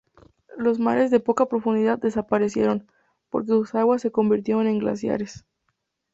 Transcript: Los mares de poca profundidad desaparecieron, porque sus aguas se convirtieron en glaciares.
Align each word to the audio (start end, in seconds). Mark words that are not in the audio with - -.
Los 0.57 0.79
mares 0.79 1.11
de 1.11 1.19
poca 1.19 1.45
profundidad 1.45 1.99
desaparecieron, 1.99 2.87
porque 3.29 3.49
sus 3.49 3.75
aguas 3.75 4.01
se 4.01 4.09
convirtieron 4.11 4.65
en 4.65 4.79
glaciares. 4.79 5.45